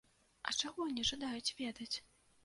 А 0.47 0.53
чаго 0.61 0.87
не 0.95 1.03
жадаюць 1.09 1.53
ведаць? 1.59 1.91